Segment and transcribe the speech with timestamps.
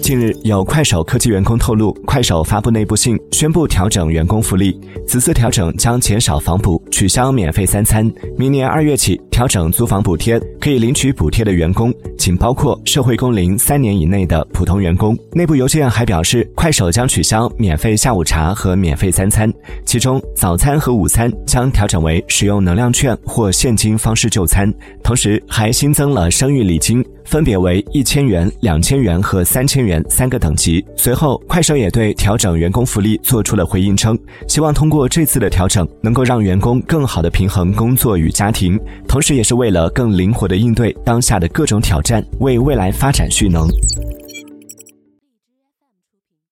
[0.00, 4.78] 近日，有快手科技员工透露，快手发布内部信，宣布调整员工福利。
[5.06, 8.08] 此次调整将减少房补，取消免费三餐。
[8.36, 15.16] 明年二月起，调整租房补贴，可以领取补贴的员工仅包括社会工龄三年以内的普通员工。
[15.32, 19.52] 内部邮件还表示，快手将取消免费下午茶和免费三餐，
[19.84, 24.72] 其中早餐和午餐将调整为使用能量券或现金方式就餐，
[25.02, 27.04] 同时还新增了生育礼金。
[27.30, 30.84] 分别为一千元、两千元和三千元三个等级。
[30.96, 34.18] 随后，快手也对调整员工福利做出了回应，称
[34.48, 43.68] 希望通过这次的调整，能够让员工更好的平衡工作与家庭，同时也是为了更灵活的应对当下的各种挑战，为未来发展蓄能。